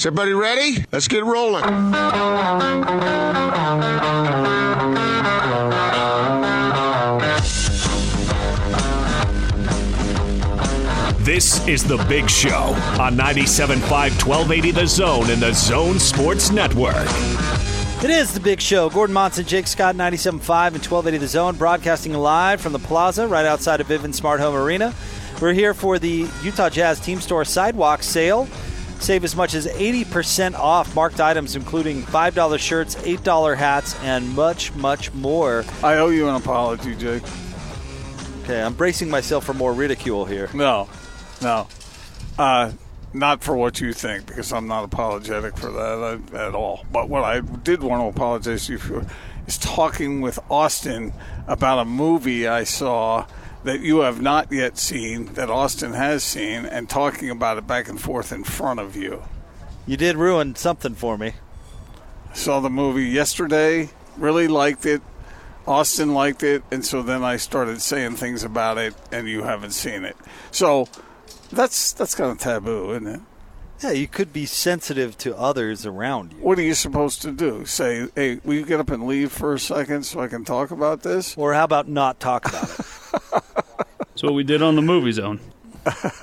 [0.00, 0.82] Is everybody ready?
[0.92, 1.62] Let's get rolling.
[11.22, 16.94] This is The Big Show on 97.5 1280 The Zone and The Zone Sports Network.
[18.02, 18.88] It is the big show.
[18.88, 23.44] Gordon Monson, Jake Scott, 97.5 and 1280 The Zone, broadcasting live from the plaza right
[23.44, 24.94] outside of Vivint Smart Home Arena.
[25.42, 28.48] We're here for the Utah Jazz Team Store Sidewalk Sale.
[29.00, 34.74] Save as much as 80% off marked items, including $5 shirts, $8 hats, and much,
[34.74, 35.64] much more.
[35.82, 37.22] I owe you an apology, Jake.
[38.42, 40.50] Okay, I'm bracing myself for more ridicule here.
[40.52, 40.88] No,
[41.40, 41.66] no.
[42.38, 42.72] Uh,
[43.12, 46.84] not for what you think, because I'm not apologetic for that uh, at all.
[46.92, 49.06] But what I did want to apologize to you for
[49.46, 51.12] is talking with Austin
[51.46, 53.26] about a movie I saw
[53.64, 57.88] that you have not yet seen, that Austin has seen, and talking about it back
[57.88, 59.22] and forth in front of you.
[59.86, 61.34] You did ruin something for me.
[62.32, 65.02] Saw the movie yesterday, really liked it.
[65.66, 69.72] Austin liked it, and so then I started saying things about it, and you haven't
[69.72, 70.16] seen it.
[70.50, 70.88] So
[71.52, 73.20] that's that's kind of taboo, isn't it?
[73.82, 76.38] Yeah, you could be sensitive to others around you.
[76.38, 77.64] What are you supposed to do?
[77.64, 80.70] Say, hey, will you get up and leave for a second so I can talk
[80.70, 81.34] about this?
[81.36, 82.86] Or how about not talk about it?
[84.20, 85.40] That's what we did on the movie zone.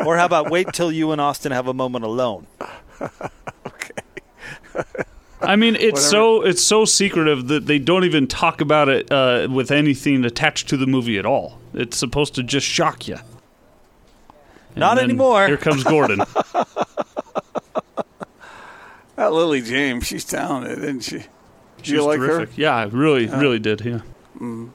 [0.05, 2.45] or how about wait till you and Austin have a moment alone?
[3.01, 4.83] Okay.
[5.41, 9.47] I mean, it's so it's so secretive that they don't even talk about it uh,
[9.49, 11.59] with anything attached to the movie at all.
[11.73, 13.15] It's supposed to just shock you.
[13.15, 15.47] And Not anymore.
[15.47, 16.21] Here comes Gordon.
[19.15, 21.23] That Lily James, she's talented, isn't she?
[21.81, 22.49] She you like terrific.
[22.55, 22.61] her?
[22.61, 23.81] Yeah, I really, really did.
[23.81, 24.01] Yeah.
[24.39, 24.69] All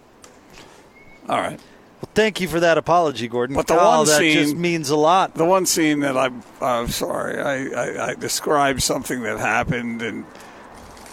[1.29, 1.61] right.
[2.15, 3.57] Well, thank you for that apology, Gordon.
[3.57, 5.35] But the oh, one that scene- just means a lot.
[5.35, 10.25] The one scene that I'm, I'm sorry, I, I, I described something that happened, and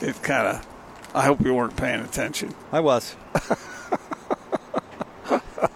[0.01, 0.65] it kind of.
[1.13, 2.53] I hope you weren't paying attention.
[2.71, 3.15] I was.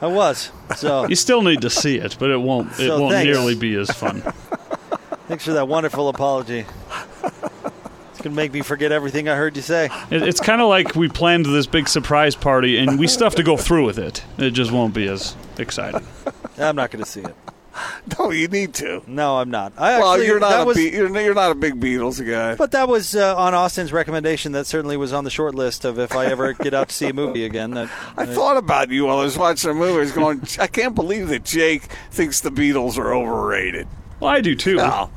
[0.01, 0.51] I was.
[0.75, 2.71] So You still need to see it, but it won't.
[2.73, 3.25] It So won't thanks.
[3.25, 4.21] nearly be as fun.
[5.27, 6.65] thanks for that wonderful apology.
[8.23, 9.89] It's gonna make me forget everything I heard you say.
[10.09, 13.35] It, it's kind of like we planned this big surprise party, and we still have
[13.35, 14.23] to go through with it.
[14.37, 16.07] It just won't be as exciting.
[16.57, 17.35] I'm not gonna see it.
[18.19, 19.01] No, you need to.
[19.07, 19.73] No, I'm not.
[19.77, 22.23] I well, actually, you're not that a was, Be- you're, you're not a big Beatles
[22.23, 22.53] guy.
[22.53, 24.51] But that was uh, on Austin's recommendation.
[24.51, 27.07] That certainly was on the short list of if I ever get out to see
[27.07, 27.71] a movie again.
[27.71, 29.95] That I thought about you while I was watching the movie.
[29.95, 33.87] I was going, I can't believe that Jake thinks the Beatles are overrated.
[34.19, 34.75] Well, I do too.
[34.75, 35.09] No,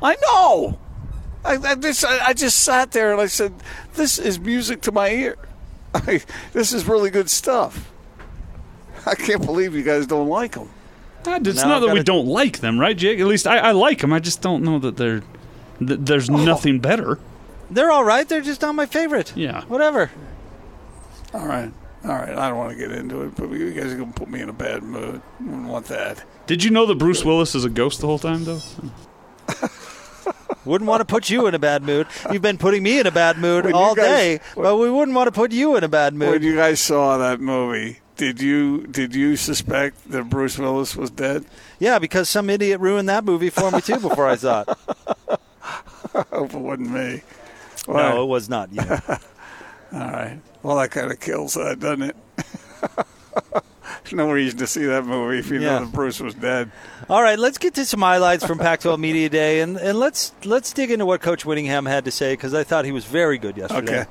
[0.00, 0.78] I know.
[1.44, 3.52] I, I just I, I just sat there and I said,
[3.94, 5.36] "This is music to my ear.
[5.94, 6.20] I,
[6.52, 7.90] this is really good stuff."
[9.06, 10.70] I can't believe you guys don't like them.
[11.26, 13.20] Uh, It's Now not I've that we gotta- don't like them, right, Jake?
[13.20, 14.12] At least I, I like them.
[14.12, 15.22] I just don't know that they're.
[15.80, 16.36] That there's Oh.
[16.36, 17.18] nothing better.
[17.70, 18.26] they're all right.
[18.28, 19.32] They're just not my favorite.
[19.36, 19.64] Yeah.
[19.64, 20.10] Whatever.
[21.34, 21.72] All right,
[22.04, 22.30] all right.
[22.38, 24.48] I don't want to get into it, but you guys are gonna put me in
[24.48, 25.20] a bad mood.
[25.40, 26.22] I wouldn't want that.
[26.46, 28.60] Did you know that Bruce Willis is a ghost the whole time, though?
[30.64, 32.06] Wouldn't want to put you in a bad mood.
[32.32, 35.14] You've been putting me in a bad mood When all guys- day, but we wouldn't
[35.16, 36.30] want to put you in a bad mood.
[36.30, 41.10] When you guys saw that movie, did you did you suspect that Bruce Willis was
[41.10, 41.44] dead?
[41.78, 44.68] yeah, because some idiot ruined that movie for me too before I saw it.
[46.14, 47.22] I hope it wasn't me.
[47.88, 48.82] No, it was not you.
[49.92, 50.38] All right.
[50.62, 52.16] Well, that kind of kills that, doesn't it?
[54.12, 55.78] No reason to see that movie if you Yeah.
[55.78, 56.70] know that Bruce was dead.
[57.08, 60.72] All right, let's get to some highlights from Pac-12 Media Day, and, and let's let's
[60.72, 63.56] dig into what Coach Whittingham had to say because I thought he was very good
[63.56, 64.00] yesterday.
[64.02, 64.10] Okay.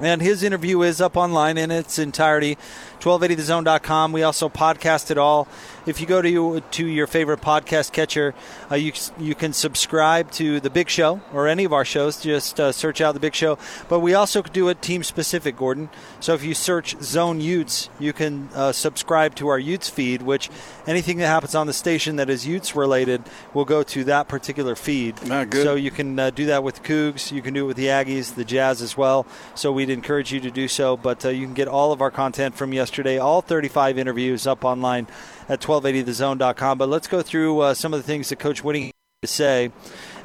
[0.00, 2.56] And his interview is up online in its entirety,
[3.00, 4.12] 1280thezone.com.
[4.12, 5.48] We also podcast it all.
[5.84, 8.34] If you go to to your favorite podcast catcher,
[8.70, 12.20] uh, you you can subscribe to the Big Show or any of our shows.
[12.20, 13.58] Just uh, search out the Big Show.
[13.88, 15.90] But we also do it team specific, Gordon.
[16.20, 20.22] So if you search Zone Utes, you can uh, subscribe to our Utes feed.
[20.22, 20.50] Which
[20.86, 23.22] anything that happens on the station that is Utes related
[23.52, 25.16] will go to that particular feed.
[25.30, 25.64] Ah, good.
[25.64, 27.32] So you can uh, do that with Cougs.
[27.32, 29.26] You can do it with the Aggies, the Jazz as well.
[29.56, 30.96] So we'd encourage you to do so.
[30.96, 34.64] But uh, you can get all of our content from yesterday, all 35 interviews up
[34.64, 35.08] online
[35.48, 36.78] at 1280thezone.com.
[36.78, 38.92] But let's go through uh, some of the things that Coach had
[39.22, 39.72] to say.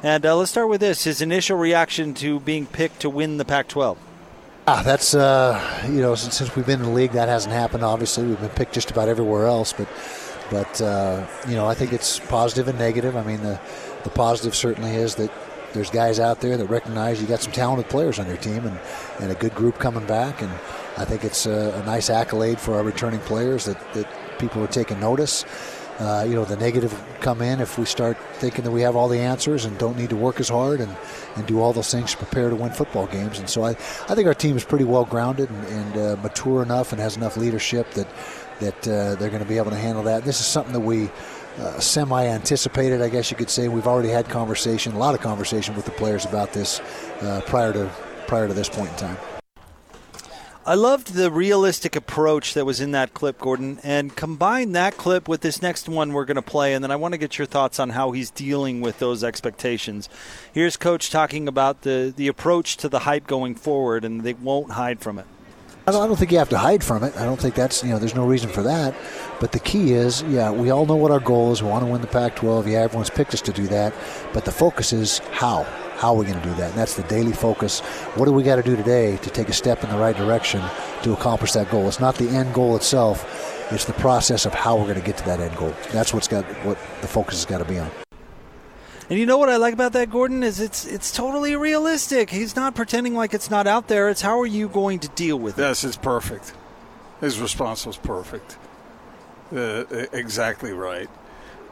[0.02, 3.44] And uh, let's start with this his initial reaction to being picked to win the
[3.44, 3.98] Pac 12.
[4.68, 7.82] Ah, that's uh, you know since, since we've been in the league that hasn't happened.
[7.82, 9.88] Obviously, we've been picked just about everywhere else, but
[10.50, 13.16] but uh, you know I think it's positive and negative.
[13.16, 13.58] I mean the
[14.04, 15.32] the positive certainly is that
[15.72, 18.78] there's guys out there that recognize you got some talented players on your team and,
[19.20, 20.50] and a good group coming back, and
[20.96, 24.68] I think it's a, a nice accolade for our returning players that, that people are
[24.68, 25.44] taking notice.
[25.98, 29.08] uh, you know, the negative come in if we start thinking that we have all
[29.08, 30.96] the answers and don't need to work as hard and,
[31.34, 33.40] and do all those things to prepare to win football games.
[33.40, 36.62] And so I, I think our team is pretty well grounded and, and uh, mature
[36.62, 38.08] enough and has enough leadership that
[38.60, 40.24] that uh, they're going to be able to handle that.
[40.24, 41.10] This is something that we
[41.58, 43.68] uh, semi anticipated, I guess you could say.
[43.68, 46.80] We've already had conversation, a lot of conversation with the players about this
[47.20, 47.90] uh, prior to
[48.26, 49.16] prior to this point in time.
[50.68, 55.26] I loved the realistic approach that was in that clip, Gordon, and combine that clip
[55.26, 57.46] with this next one we're going to play, and then I want to get your
[57.46, 60.10] thoughts on how he's dealing with those expectations.
[60.52, 64.72] Here's Coach talking about the, the approach to the hype going forward, and they won't
[64.72, 65.24] hide from it.
[65.88, 67.16] I don't, think you have to hide from it.
[67.16, 68.94] I don't think that's, you know, there's no reason for that.
[69.40, 71.62] But the key is, yeah, we all know what our goal is.
[71.62, 72.68] We want to win the Pac 12.
[72.68, 73.94] Yeah, everyone's picked us to do that.
[74.34, 75.62] But the focus is how.
[75.96, 76.70] How are we going to do that?
[76.70, 77.80] And that's the daily focus.
[78.16, 80.62] What do we got to do today to take a step in the right direction
[81.02, 81.88] to accomplish that goal?
[81.88, 83.72] It's not the end goal itself.
[83.72, 85.74] It's the process of how we're going to get to that end goal.
[85.90, 87.90] That's what's got what the focus has got to be on.
[89.10, 92.28] And you know what I like about that, Gordon, is it's it's totally realistic.
[92.28, 94.10] He's not pretending like it's not out there.
[94.10, 95.62] It's how are you going to deal with it?
[95.62, 96.52] Yes, it's perfect.
[97.20, 98.58] His response was perfect.
[99.54, 101.08] Uh, exactly right.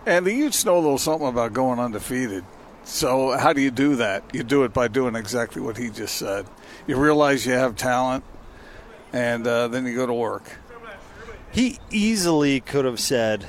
[0.07, 2.45] And the Utes know a little something about going undefeated.
[2.85, 4.23] So how do you do that?
[4.33, 6.47] You do it by doing exactly what he just said.
[6.87, 8.25] You realize you have talent,
[9.13, 10.45] and uh, then you go to work.
[11.51, 13.47] He easily could have said,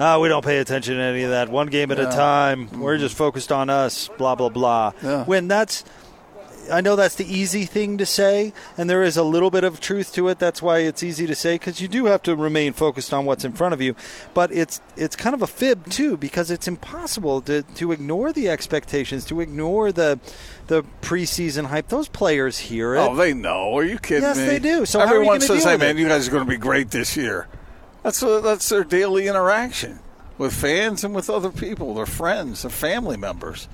[0.00, 1.48] oh, we don't pay attention to any of that.
[1.48, 2.08] One game at yeah.
[2.08, 2.66] a time.
[2.66, 2.80] Mm-hmm.
[2.80, 4.92] We're just focused on us, blah, blah, blah.
[5.02, 5.24] Yeah.
[5.24, 5.84] When that's–
[6.70, 9.80] I know that's the easy thing to say, and there is a little bit of
[9.80, 10.38] truth to it.
[10.38, 13.44] That's why it's easy to say because you do have to remain focused on what's
[13.44, 13.94] in front of you.
[14.34, 18.48] But it's it's kind of a fib too because it's impossible to, to ignore the
[18.48, 20.20] expectations, to ignore the
[20.68, 21.88] the preseason hype.
[21.88, 23.00] Those players hear it.
[23.00, 23.76] Oh, they know.
[23.76, 24.44] Are you kidding yes, me?
[24.44, 24.86] Yes, they do.
[24.86, 27.48] So everyone says, "Hey, man, you guys are going to be great this year."
[28.02, 30.00] That's a, that's their daily interaction
[30.38, 33.68] with fans and with other people, their friends, their family members.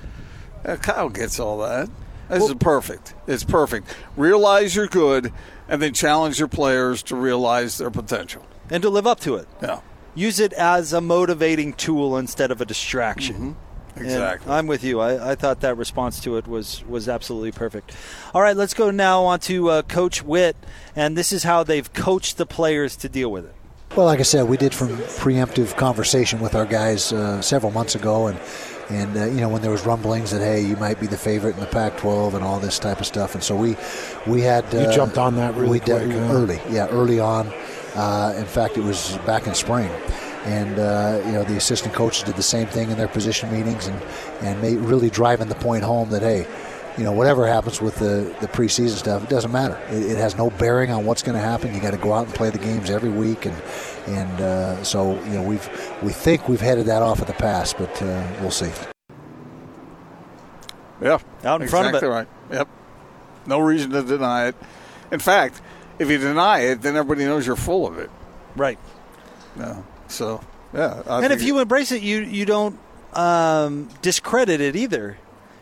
[0.65, 1.89] Uh, Kyle gets all that.
[2.29, 3.15] This well, is perfect.
[3.29, 3.95] It's perfect.
[4.17, 5.33] Realize you're good,
[5.69, 9.47] and then challenge your players to realize their potential and to live up to it.
[9.63, 9.81] Yeah.
[10.15, 13.35] Use it as a motivating tool instead of a distraction.
[13.37, 14.03] Mm-hmm.
[14.05, 14.47] Exactly.
[14.47, 15.01] And I'm with you.
[15.01, 17.97] I, I, thought that response to it was was absolutely perfect.
[18.35, 20.57] All right, let's go now on to uh, Coach Witt,
[20.95, 23.55] and this is how they've coached the players to deal with it.
[23.97, 27.95] Well, like I said, we did from preemptive conversation with our guys uh, several months
[27.95, 28.39] ago, and
[28.91, 31.55] and uh, you know when there was rumblings that hey you might be the favorite
[31.55, 33.75] in the Pac-12 and all this type of stuff, and so we
[34.27, 37.51] we had uh, you jumped on that really quick, early, yeah, early on.
[37.95, 39.91] Uh, in fact, it was back in spring,
[40.45, 43.87] and uh, you know the assistant coaches did the same thing in their position meetings,
[43.87, 44.03] and
[44.43, 46.47] and made, really driving the point home that hey
[46.97, 49.79] you know, whatever happens with the, the preseason stuff, it doesn't matter.
[49.91, 51.75] It, it has no bearing on what's going to happen.
[51.75, 53.57] You got to go out and play the games every week, and
[54.07, 55.69] and uh, so you know we've
[56.03, 58.71] we think we've headed that off at the pass, but uh, we'll see.
[61.03, 62.07] Yeah, out in exactly front of it.
[62.07, 62.29] Right.
[62.51, 62.69] Yep.
[63.47, 64.57] No reason to deny it.
[65.13, 65.61] In fact,
[65.99, 68.11] if you deny it, then everybody knows you're full of it.
[68.57, 68.79] Right.
[69.59, 69.83] Yeah.
[70.09, 70.41] So
[70.73, 71.03] yeah.
[71.07, 72.79] I and if you embrace it, you you don't
[73.13, 75.19] um, discredit it either.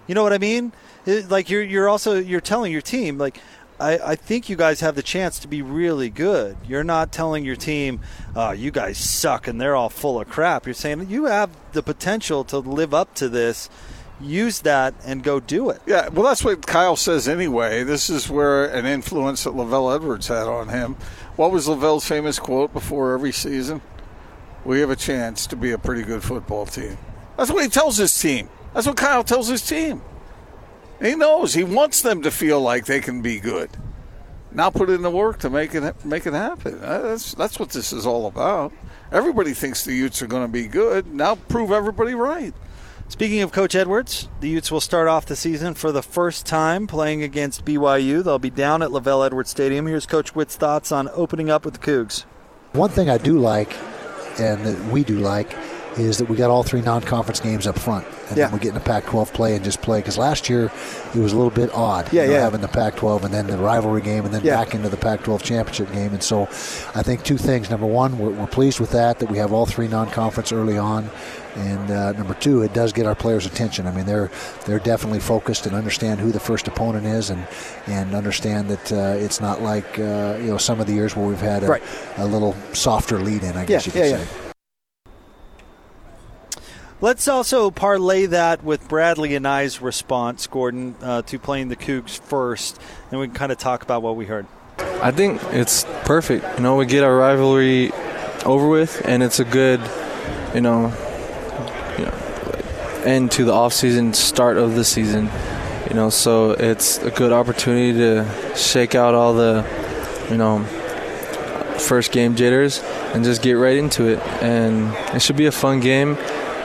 [0.07, 0.73] You know what I mean?
[1.07, 3.39] It, like you're you're also you're telling your team like
[3.79, 6.57] I, I think you guys have the chance to be really good.
[6.67, 8.01] You're not telling your team,
[8.37, 10.67] oh, you guys suck and they're all full of crap.
[10.67, 13.69] You're saying you have the potential to live up to this.
[14.21, 15.83] Use that and go do it.
[15.87, 17.83] Yeah, well, that's what Kyle says anyway.
[17.83, 20.97] This is where an influence that LaVell Edwards had on him.
[21.35, 23.83] What was LaVell's famous quote before every season?
[24.65, 26.97] We have a chance to be a pretty good football team.
[27.37, 28.49] That's what he tells his team.
[28.73, 30.01] That's what Kyle tells his team.
[31.01, 31.55] He knows.
[31.55, 33.71] He wants them to feel like they can be good.
[34.53, 36.79] Now put in the work to make it make it happen.
[36.81, 38.73] Uh, that's that's what this is all about.
[39.11, 41.13] Everybody thinks the Utes are going to be good.
[41.13, 42.55] Now prove everybody right.
[43.09, 46.87] Speaking of Coach Edwards, the Utes will start off the season for the first time
[46.87, 48.25] playing against BYU.
[48.25, 49.87] They'll be down at LaVell Edwards Stadium.
[49.87, 52.23] Here's Coach Witt's thoughts on opening up with the Cougs.
[52.73, 53.77] One thing I do like,
[54.41, 55.55] and that we do like,
[55.99, 58.47] is that we got all three non-conference games up front, and yeah.
[58.47, 60.01] then we get in the Pac-12 play and just play.
[60.01, 60.71] Because last year
[61.15, 62.41] it was a little bit odd, yeah, you know, yeah.
[62.41, 64.57] having the Pac-12 and then the rivalry game, and then yeah.
[64.57, 66.13] back into the Pac-12 championship game.
[66.13, 66.43] And so,
[66.95, 67.71] I think two things.
[67.71, 71.11] Number one, we're, we're pleased with that that we have all three non-conference early on,
[71.57, 73.87] and uh, number two, it does get our players' attention.
[73.87, 74.31] I mean, they're
[74.67, 77.47] they're definitely focused and understand who the first opponent is, and
[77.87, 81.27] and understand that uh, it's not like uh, you know some of the years where
[81.27, 81.83] we've had a, right.
[82.17, 83.57] a little softer lead in.
[83.57, 84.44] I guess you could say.
[87.01, 92.81] Let's also parlay that with Bradlee Anae's response, Gordon, uh, to playing the Cougs first,
[93.11, 94.47] and we can kind of talk about what we heard.
[94.79, 96.45] I think it's perfect.
[96.57, 97.93] You know, we get our rivalry
[98.47, 99.81] over with, and it's a good
[100.55, 100.93] you know,
[101.99, 102.13] you know,
[103.05, 105.29] end to the off season, start of the season.
[105.89, 109.67] You know, so it's a good opportunity to shake out all the,
[110.31, 110.65] you know,
[111.79, 112.81] first game jitters
[113.13, 114.21] and just get right into it.
[114.41, 116.17] And it should be a fun game.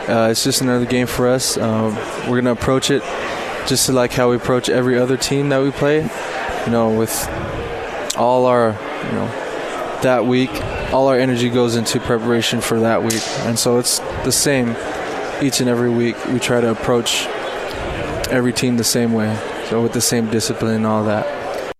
[0.10, 1.56] Uh, it's just another game for us.
[1.56, 3.04] Uh, we're gonna approach it
[3.68, 6.02] just like how we approach every other team that we play.
[6.66, 7.28] You know, with
[8.18, 8.72] all our,
[9.06, 9.28] you know,
[10.02, 10.50] that week,
[10.92, 14.76] all our energy goes into preparation for that week, and so it's the same
[15.42, 16.16] each and every week.
[16.26, 17.28] We try to approach
[18.32, 19.38] every team the same way,
[19.70, 21.76] so with the same discipline and all that.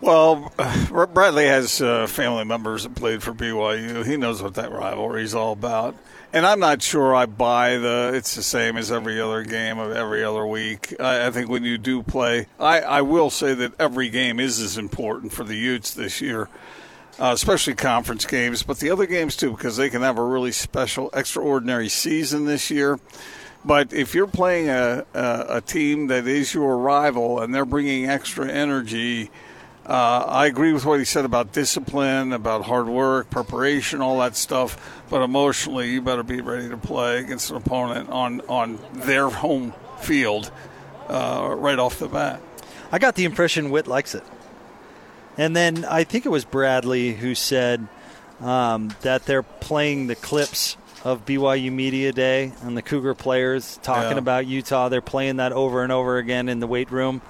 [0.00, 4.04] Well, Bradlee has uh, family members that played for BYU.
[4.04, 5.96] He knows what that rivalry is all about.
[6.34, 9.92] And I'm not sure I buy the it's the same as every other game of
[9.92, 10.94] every other week.
[11.00, 14.60] I, I think when you do play, I, I will say that every game is
[14.60, 16.48] as important for the Utes this year,
[17.18, 20.52] uh, especially conference games, but the other games too, because they can have a really
[20.52, 22.98] special, extraordinary season this year.
[23.64, 28.06] But if you're playing a, a, a team that is your rival and they're bringing
[28.06, 29.30] extra energy,
[29.86, 34.36] uh, I agree with what he said about discipline, about hard work, preparation, all that
[34.36, 35.02] stuff.
[35.10, 39.74] But emotionally, you better be ready to play against an opponent on, on their home
[40.00, 40.50] field
[41.08, 42.40] uh, right off the bat.
[42.92, 44.22] I got the impression Whit likes it.
[45.36, 47.88] And then I think it was Bradlee who said
[48.40, 54.12] um, that they're playing the clips of BYU Media Day and the Cougar players talking
[54.12, 54.18] Yeah.
[54.18, 54.88] about Utah.
[54.88, 57.22] They're playing that over and over again in the weight room.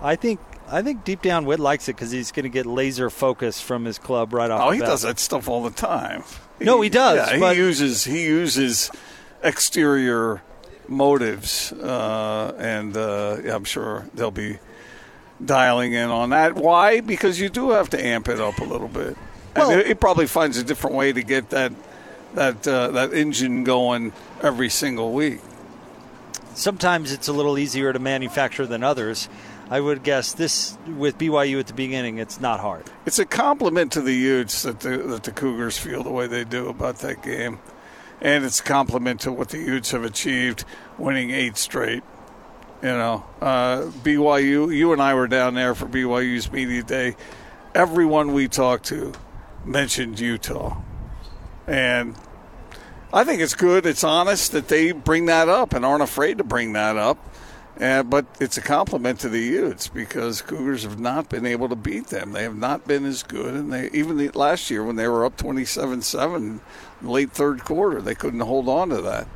[0.00, 3.08] I think I think deep down Whit likes it because he's going to get laser
[3.10, 4.62] focus from his club right off.
[4.62, 4.88] Oh, he bat.
[4.88, 6.24] does that stuff all the time.
[6.60, 8.90] No, he does, Yeah, he uses he uses
[9.42, 10.42] exterior
[10.88, 14.58] motives, uh, and uh, yeah, I'm sure they'll be
[15.44, 16.54] dialing in on that.
[16.54, 17.00] Why?
[17.00, 19.16] Because you do have to amp it up a little bit.
[19.54, 21.72] Well- and he probably finds a different way to get that
[22.34, 25.40] that uh, that engine going every single week.
[26.54, 29.28] Sometimes it's a little easier to manufacture than others.
[29.68, 32.84] I would guess this with BYU at the beginning, it's not hard.
[33.04, 36.44] It's a compliment to the Utes that the, that the Cougars feel the way they
[36.44, 37.58] do about that game.
[38.20, 40.64] And it's a compliment to what the Utes have achieved,
[40.98, 42.02] winning eight straight.
[42.82, 47.16] You know, uh, BYU, you and I were down there for BYU's Media Day.
[47.74, 49.12] Everyone we talked to
[49.64, 50.76] mentioned Utah.
[51.66, 52.14] And
[53.12, 56.44] I think it's good, it's honest that they bring that up and aren't afraid to
[56.44, 57.18] bring that up.
[57.78, 61.76] Uh, but it's a compliment to the Utes because Cougars have not been able to
[61.76, 62.32] beat them.
[62.32, 65.26] They have not been as good, and they even the, last year when they were
[65.26, 66.62] up twenty-seven-seven,
[67.02, 69.28] late third quarter, they couldn't hold on to that.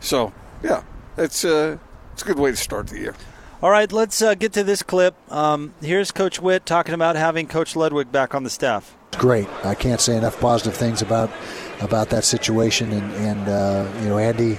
[0.00, 0.82] So yeah,
[1.16, 1.78] it's uh,
[2.12, 3.14] it's a good way to start the year.
[3.62, 5.14] All right, let's uh, get to this clip.
[5.32, 8.94] Um, here's Coach Witt talking about having Coach Ludwig back on the staff.
[9.18, 9.48] great.
[9.64, 11.30] I can't say enough positive things about
[11.80, 12.92] about that situation.
[12.92, 14.58] And, and uh, you know, Andy,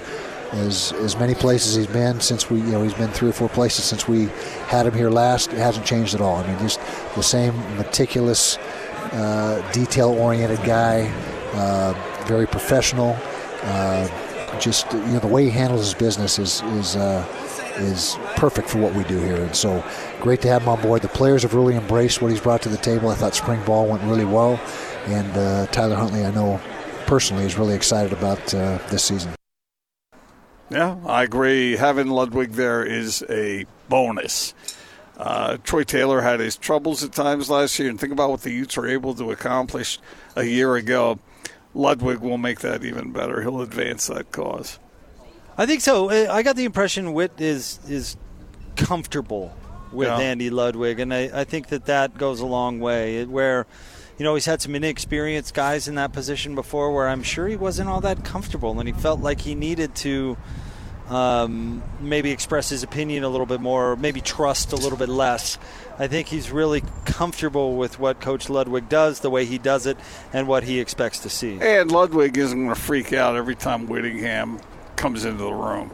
[0.52, 3.48] as as many places he's been since we, you know, he's been three or four
[3.48, 4.26] places since we
[4.66, 5.52] had him here last.
[5.52, 6.36] It hasn't changed at all.
[6.36, 6.80] I mean, just
[7.14, 8.58] the same meticulous,
[9.12, 11.10] uh, detail-oriented guy,
[11.54, 11.94] uh,
[12.26, 13.16] very professional.
[13.62, 14.08] Uh,
[14.58, 16.96] just you know, the way he handles his business is is.
[16.96, 17.24] Uh,
[17.76, 19.36] is perfect for what we do here.
[19.36, 19.82] And so
[20.20, 21.02] great to have him on board.
[21.02, 23.08] The players have really embraced what he's brought to the table.
[23.08, 24.60] I thought spring ball went really well.
[25.06, 26.60] And uh, Tyler Huntley, I know
[27.06, 29.32] personally, is really excited about uh, this season.
[30.70, 31.76] Yeah, I agree.
[31.76, 34.54] Having Ludwig there is a bonus.
[35.16, 38.52] Uh, Troy Taylor had his troubles at times last year, and think about what the
[38.52, 39.98] Utes were able to accomplish
[40.36, 41.18] a year ago.
[41.74, 43.42] Ludwig will make that even better.
[43.42, 44.78] He'll advance that cause.
[45.58, 46.08] I think so.
[46.10, 48.16] Uh, I got the impression Witt is is
[48.76, 49.54] comfortable
[49.92, 50.18] with Yeah.
[50.18, 53.24] Andy Ludwig, and I, I think that that goes a long way.
[53.24, 53.66] Where,
[54.20, 57.56] you know, he's had some inexperienced guys in that position before, where I'm sure he
[57.56, 60.36] wasn't all that comfortable, and he felt like he needed to
[61.08, 65.08] um, maybe express his opinion a little bit more, or maybe trust a little bit
[65.08, 65.56] less.
[65.98, 69.96] I think he's really comfortable with what Coach Ludwig does, the way he does it,
[70.34, 71.58] and what he expects to see.
[71.58, 74.60] And Ludwig isn't going to freak out every time Whittingham
[74.96, 75.92] comes into the room.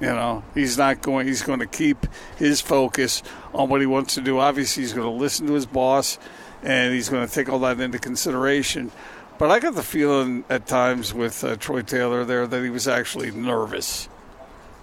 [0.00, 1.28] You know, he's not going.
[1.28, 3.22] He's going to keep his focus
[3.54, 4.40] on what he wants to do.
[4.40, 6.18] Obviously, he's going to listen to his boss,
[6.62, 8.90] and he's going to take all that into consideration.
[9.38, 12.86] But I got the feeling at times with uh, Troy Taylor there that he was
[12.86, 14.08] actually nervous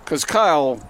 [0.03, 0.81] because Kyle.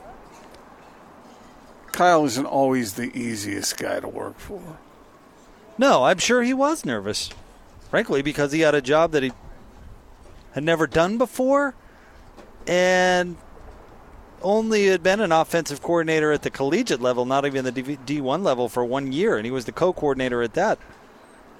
[1.91, 4.77] Kyle isn't always the easiest guy to work for.
[5.79, 7.31] No, I'm sure he was nervous.
[7.89, 9.31] Frankly, because he had a job that he
[10.51, 11.73] had never done before
[12.67, 13.37] and
[14.41, 18.69] only had been an offensive coordinator at the collegiate level, not even the D1 level,
[18.69, 20.79] for one year, and he was the co coordinator at that.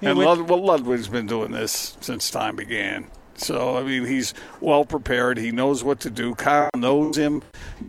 [0.00, 3.06] You And know, Lud- well, Ludwig's been doing this since time began.
[3.36, 5.38] So I mean, he's well prepared.
[5.38, 6.34] He knows what to do.
[6.34, 7.42] Kyle knows him,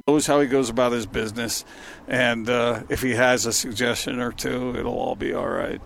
[0.08, 1.66] knows how he goes about his business,
[2.08, 5.82] and uh, if he has a suggestion or two, it'll all be all right.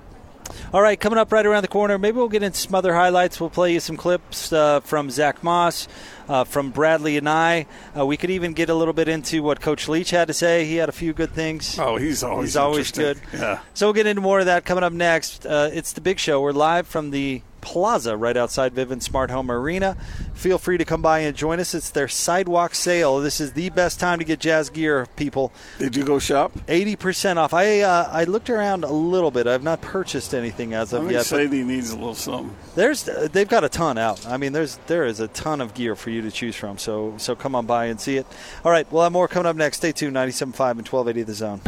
[0.74, 3.40] All right, coming up right around the corner, maybe we'll get into some other highlights.
[3.40, 5.88] We'll play you some clips uh, from Zach Moss,
[6.28, 7.66] uh, from Bradlee Anae.
[7.98, 10.66] Uh, we could even get a little bit into what Coach Leach had to say.
[10.66, 11.78] He had a few good things.
[11.80, 13.20] Oh, he's always He's always good.
[13.34, 13.60] Yeah.
[13.74, 15.46] So we'll get into more of that coming up next.
[15.46, 16.42] Uh, it's the big show.
[16.42, 19.96] We're live from the Plaza right outside Vivint Smart Home Arena.
[20.34, 21.74] Feel free to come by and join us.
[21.74, 23.20] It's their sidewalk sale.
[23.20, 25.54] This is the best time to get jazz gear, people.
[25.80, 26.52] Did you go shop?
[26.68, 27.54] Eighty percent off.
[27.54, 29.48] I uh, I looked around a little bit.
[29.48, 31.26] I've not purchased anything as of yet.
[31.26, 32.56] Sadie needs a little something.
[32.76, 34.26] there's uh, they've got a ton out.
[34.28, 36.78] I mean, there's there is a ton of gear for you to choose from.
[36.78, 38.28] So so come on by and see it.
[38.66, 39.78] All right, we'll have more coming up next.
[39.78, 40.16] Stay tuned.
[40.16, 41.62] 97.5 and 1280 The Zone.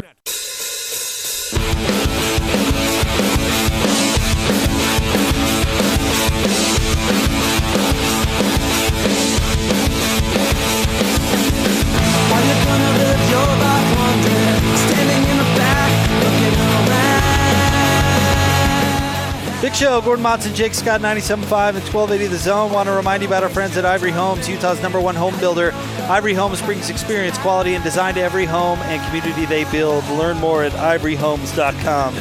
[19.66, 22.70] Big Show, Gordon Monson, Jake Scott, 97.5 and 1280 The Zone.
[22.70, 25.72] Want to remind you about our friends at Ivory Homes, Utah's number one home builder.
[26.08, 30.04] Ivory Homes brings experience, quality, and design to every home and community they build.
[30.10, 32.14] Learn more at ivoryhomes.com.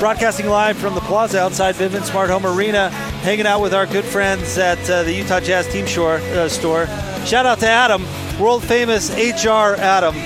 [0.00, 2.90] Broadcasting live from the plaza outside Vivint Smart Home Arena,
[3.22, 6.86] hanging out with our good friends at uh, the Utah Jazz Team Shore, uh, store.
[7.26, 8.04] Shout out to Adam,
[8.40, 10.16] world famous HR Adam,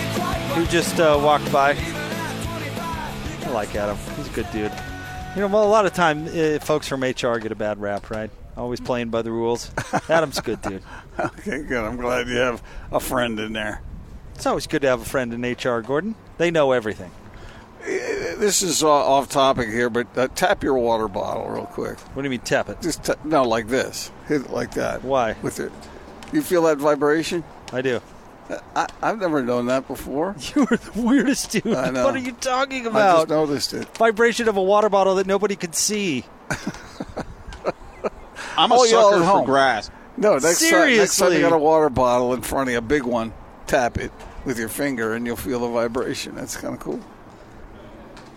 [0.55, 1.77] who just uh, walked by.
[3.45, 3.99] I like Adam.
[4.17, 4.73] He's a good dude.
[5.35, 8.11] You know, well, a lot of time uh, folks from HR get a bad rap,
[8.11, 8.31] right?
[8.57, 9.71] Always playing by the rules.
[10.09, 10.83] Adam's a good dude.
[11.19, 11.85] Okay, good.
[11.85, 12.61] I'm glad you have
[12.91, 13.81] a friend in there.
[14.35, 16.17] It's always good to have a friend in HR, Gordon.
[16.39, 17.13] They know everything.
[17.85, 21.99] This is uh, off topic here, but uh, tap your water bottle real quick.
[22.01, 22.83] What do you mean tap it?
[22.83, 24.11] Just t- no, like this.
[24.27, 25.05] Hit it like that.
[25.05, 25.37] Why?
[25.43, 25.71] With it.
[26.33, 27.45] You feel that vibration?
[27.73, 28.01] I do.
[28.75, 30.35] I, I've never known that before.
[30.57, 31.67] You are the weirdest dude.
[31.69, 32.05] I know.
[32.05, 32.97] What are you talking about?
[33.17, 33.89] I just noticed it.
[33.97, 36.25] Vibration of a water bottle that nobody could see.
[38.57, 39.45] I'm a Oh, sucker for home.
[39.47, 39.91] grass.
[40.17, 42.83] No, next time, next time you got a water bottle in front of you, a
[42.83, 43.33] big one,
[43.67, 44.11] tap it
[44.45, 46.35] with your finger, and you'll feel the vibration.
[46.35, 47.01] That's kind of cool.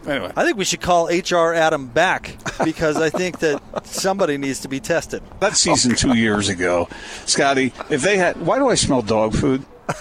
[0.07, 4.59] Anyway, I think we should call HR Adam back because I think that somebody needs
[4.61, 5.23] to be tested.
[5.39, 6.89] That season two years ago,
[7.25, 7.73] Scotty.
[7.89, 9.65] If they had, why do I smell dog food?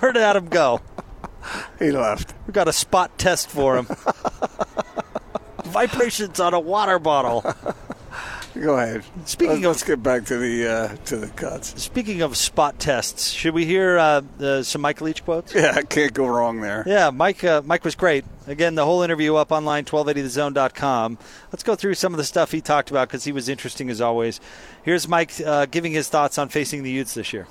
[0.00, 0.80] Where did Adam go?
[1.78, 2.34] he left.
[2.46, 3.86] We got a spot test for him.
[5.64, 7.42] Vibrations on a water bottle.
[8.60, 9.02] Go ahead.
[9.24, 11.82] Speaking let's, of- let's get back to the uh, to the cuts.
[11.82, 15.52] Speaking of spot tests, should we hear uh, uh, some Mike Leach quotes?
[15.54, 16.84] Yeah, I can't go wrong there.
[16.86, 17.42] Yeah, Mike.
[17.42, 18.24] Uh, Mike was great.
[18.46, 21.18] Again, the whole interview up online, 1280thezone.com.
[21.50, 24.00] Let's go through some of the stuff he talked about because he was interesting as
[24.00, 24.40] always.
[24.82, 27.46] Here's Mike uh, giving his thoughts on facing the Utes this year.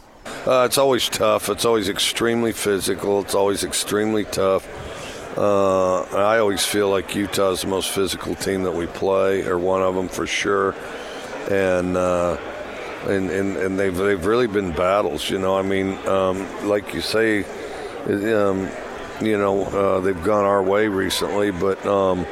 [0.46, 1.50] Uh, it's always tough.
[1.50, 3.22] It's always extremely physical.
[3.22, 4.68] It's always extremely tough.
[5.38, 9.82] Uh, I always feel like Utah's the most physical team that we play, or one
[9.82, 10.76] of them for sure.
[11.50, 12.38] And uh,
[13.08, 15.30] and, and and they've they've really been battles.
[15.30, 17.44] You know, I mean, um, like you say,
[18.06, 18.70] um,
[19.22, 21.86] you know, uh, they've gone our way recently, but.
[21.86, 22.26] Um,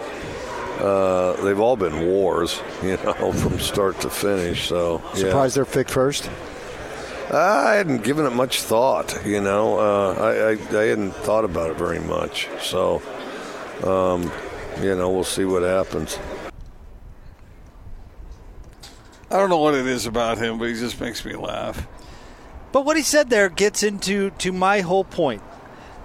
[0.79, 4.67] uh, they've all been wars, you know, from start to finish.
[4.67, 5.19] So, yeah.
[5.19, 6.27] Surprised they're picked first.
[7.31, 9.79] I hadn't given it much thought, you know.
[9.79, 13.01] Uh, I, I I hadn't thought about it very much, so
[13.83, 14.29] um,
[14.83, 16.19] you know we'll see what happens.
[19.29, 21.87] I don't know what it is about him, but he just makes me laugh.
[22.73, 25.41] But what he said there gets into to my whole point.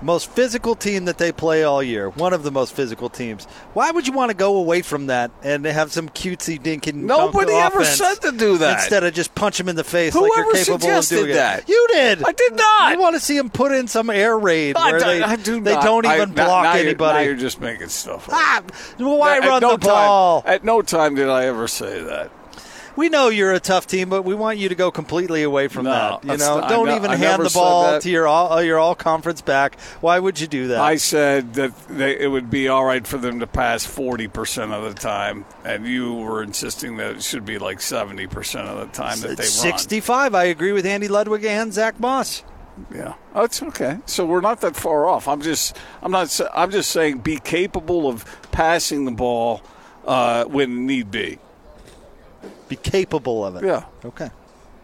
[0.03, 2.11] Most physical team that they play all year.
[2.11, 3.45] One of the most physical teams.
[3.73, 6.95] Why would you want to go away from that and have some cutesy dinking?
[6.95, 8.81] Nobody ever said to do that.
[8.81, 11.35] Instead of just punch him in the face like Whoever you're capable of suggested doing
[11.35, 11.61] that?
[11.61, 11.69] it.
[11.71, 12.23] You did.
[12.25, 12.93] I did not.
[12.93, 15.37] You want to see him put in some air raid I where don't- they, I
[15.37, 15.85] do they not.
[15.85, 17.19] don't I- even now- block now you're- anybody.
[17.19, 18.35] now you're just making stuff up.
[18.37, 18.63] ah,
[18.99, 20.43] why run no the ball?
[20.47, 22.31] At no time did I ever say that.
[22.97, 25.85] We know you're a tough team, but we want you to go completely away from
[25.85, 26.25] No, that.
[26.25, 28.79] You know, not- don't ne- even I hand the ball to your all uh, your
[28.79, 29.79] all conference back.
[30.01, 30.81] Why would you do that?
[30.81, 34.83] I said that they, it would be all right for them to pass 40% of
[34.85, 39.21] the time, and you were insisting that it should be like 70% of the time
[39.21, 39.51] that they run.
[39.51, 40.35] 65.
[40.35, 42.43] I agree with Andy Ludwig and Zach Moss.
[42.95, 43.99] Yeah, oh, it's okay.
[44.07, 45.29] So we're not that far off.
[45.29, 49.63] I'm just, I'm not, I'm just saying, be capable of passing the ball
[50.07, 51.39] uh, when need be.
[52.69, 53.65] Be capable of it.
[53.65, 54.31] Yeah, Okay.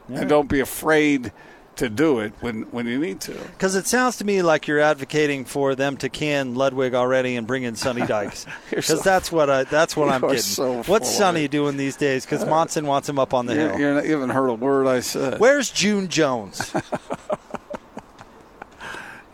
[0.09, 1.33] and don't be afraid
[1.77, 3.33] to do it when, when you need to.
[3.33, 7.47] Because it sounds to me like you're advocating for them to can Ludwig already and
[7.47, 8.45] bring in Sonny Dykes.
[8.71, 10.39] Because so- that's what I, that's what I'm getting.
[10.39, 12.27] so What's Sonny doing these days?
[12.27, 13.79] Because Monson wants him up on the You're, hill.
[13.81, 15.41] you're not, you haven't heard a word I said.
[15.41, 16.73] Where's June Jones?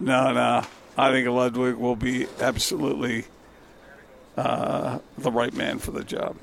[0.01, 0.63] No, no.
[0.97, 3.25] I think Ludwig will be absolutely
[4.37, 6.37] uh, the right man for the job.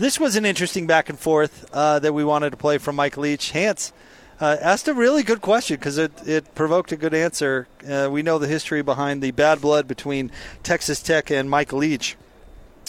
[0.00, 3.18] This was an interesting back and forth uh, that we wanted to play from Mike
[3.18, 3.52] Leach.
[3.52, 3.92] Hans
[4.40, 7.68] uh, asked a really good question because it, it provoked a good answer.
[7.86, 10.30] Uh, we know the history behind the bad blood between
[10.62, 12.16] Texas Tech and Mike Leach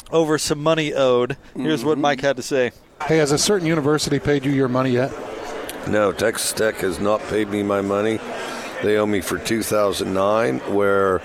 [0.09, 1.35] over some money owed.
[1.53, 2.71] Here's what Mike had to say.
[3.05, 5.11] Hey, has a certain university paid you your money yet?
[5.89, 8.19] No, Texas Tech has not paid me my money.
[8.83, 11.21] They owe me for 2009, where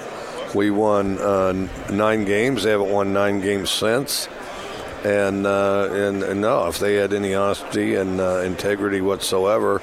[0.53, 1.53] we won uh,
[1.93, 2.65] nine games.
[2.65, 4.29] They haven't won nine games since.
[5.07, 9.81] And, uh, and, and no, if they had any honesty and uh, integrity whatsoever,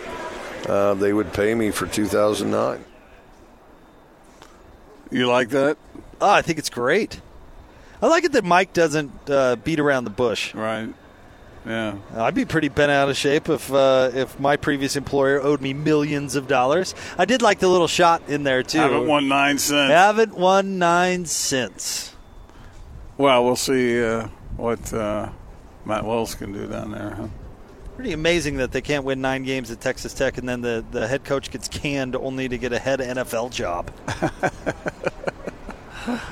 [0.67, 2.83] uh, they would pay me for 2009.
[5.11, 5.77] You like that?
[6.19, 7.21] Oh, I think it's great.
[8.01, 10.53] I like it that Mike doesn't uh, beat around the bush.
[10.53, 10.93] Right.
[11.65, 11.95] Yeah.
[12.17, 15.73] I'd be pretty bent out of shape if uh, if my previous employer owed me
[15.73, 16.93] millions of dollars.
[17.17, 18.79] I did like the little shot in there too.
[18.79, 19.93] Haven't won nine cents.
[19.93, 22.13] Haven't won nine cents.
[23.17, 25.29] Well, we'll see uh, what uh,
[25.85, 27.11] Matt Wells can do down there.
[27.11, 27.27] Huh?
[27.95, 31.07] Pretty amazing that they can't win nine games at Texas Tech and then the, the
[31.07, 33.89] head coach gets canned only to get a head NFL job.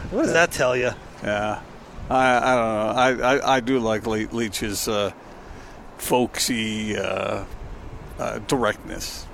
[0.10, 0.91] what does that tell you?
[1.23, 1.62] Yeah.
[2.10, 3.25] I, I don't know.
[3.25, 5.12] I, I, I do like Le- Leach's uh,
[5.97, 7.45] folksy uh,
[8.19, 9.27] uh, directness.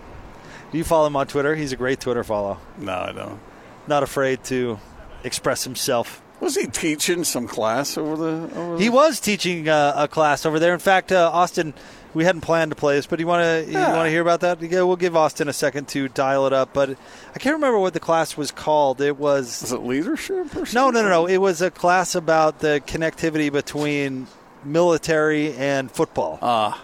[0.71, 1.55] Do you follow him on Twitter?
[1.55, 2.59] He's a great Twitter follow.
[2.77, 3.39] No, I don't.
[3.87, 4.79] Not afraid to
[5.23, 6.21] express himself.
[6.39, 8.55] Was he teaching some class over the?
[8.55, 10.73] Over He the- was teaching uh, a class over there.
[10.73, 11.73] In fact, uh, Austin,
[12.13, 13.89] we hadn't planned to play this, but you want to yeah.
[13.89, 14.61] you want to hear about that?
[14.61, 16.73] Yeah, we'll give Austin a second to dial it up.
[16.73, 16.91] But
[17.35, 19.01] I can't remember what the class was called.
[19.01, 20.93] It was Was it leadership or no, something?
[20.93, 21.25] no, no, no.
[21.27, 24.27] It was a class about the connectivity between
[24.63, 26.37] military and football.
[26.41, 26.83] Ah,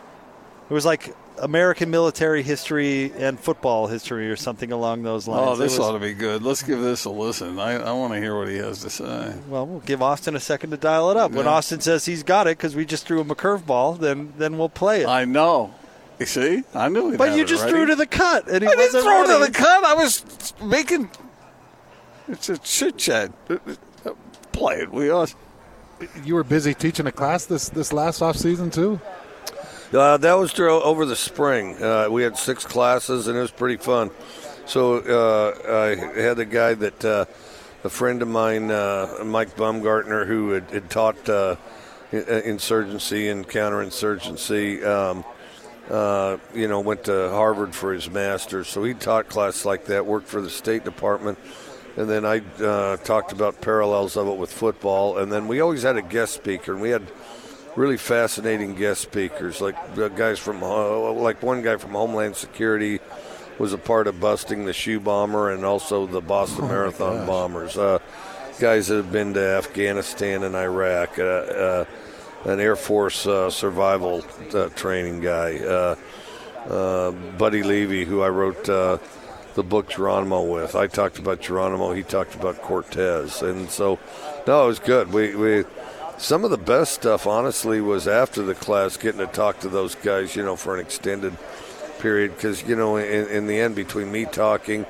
[0.70, 5.50] It was like American military history and football history, or something along those oh, lines.
[5.50, 6.44] oh, this was- ought to be good.
[6.44, 7.60] Let's give this a listen.
[7.60, 9.34] I, I want to hear what he has to say.
[9.50, 11.32] Well, we'll give Austin a second to dial it up.
[11.32, 14.58] When Austin says he's got it because we just threw him a curveball, then then
[14.58, 15.08] we'll play it.
[15.08, 15.74] I know.
[16.20, 17.12] You see, I knew.
[17.12, 17.74] he'd But have you it just ready.
[17.74, 19.84] threw to the cut, and he I didn't wasn't throw to the cut.
[19.84, 21.10] I was making.
[22.28, 23.32] It's a chit chat.
[24.52, 24.92] Play it.
[24.92, 25.28] We are.
[26.24, 29.00] You were busy teaching a class this this last off season too.
[29.94, 31.82] Uh, that was through, over the spring.
[31.82, 34.10] Uh, we had six classes, and it was pretty fun.
[34.66, 37.26] So uh, I had a guy that uh,
[37.84, 41.58] a friend of mine, uh, Mike Baumgartner, who had, had taught uh,
[42.12, 44.84] insurgency and counterinsurgency.
[44.84, 45.24] Um,
[46.56, 50.08] you know, went to Harvard for his master's, so he taught classes like that.
[50.08, 51.38] Worked for the State Department,
[51.98, 52.40] and then I
[53.04, 55.20] talked about parallels of it with football.
[55.20, 57.04] And then we always had a guest speaker, and we had
[57.76, 63.00] really fascinating guest speakers, like uh, guys from, uh, like one guy from Homeland Security
[63.60, 67.78] was a part of busting the shoe bomber and also the Boston Marathon bombers.
[67.78, 68.00] Uh,
[68.60, 71.18] guys that have been to Afghanistan and Iraq.
[71.20, 71.86] Uh, uh,
[72.46, 75.96] an Air Force uh, survival uh, training guy, uh,
[76.68, 78.98] uh, Buddy Levy, who I wrote uh,
[79.56, 80.76] the book Geronimo with.
[80.76, 84.00] I talked about Geronimo, he talked about Cortez, and so
[84.46, 85.14] no, it was good.
[85.14, 85.64] We we
[86.18, 89.96] some of the best stuff, honestly, was after the class, getting to talk to those
[89.96, 91.36] guys, you know, for an extended
[92.00, 94.86] period, because you know, in, in the end, between me talking.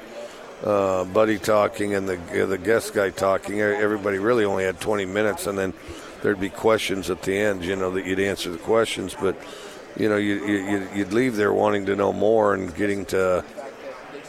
[0.63, 3.59] Uh, Buddy talking and the uh, the guest guy talking.
[3.59, 5.73] Everybody really only had 20 minutes, and then
[6.21, 7.65] there'd be questions at the end.
[7.65, 9.35] You know that you'd answer the questions, but
[9.97, 13.43] you know you, you you'd leave there wanting to know more and getting to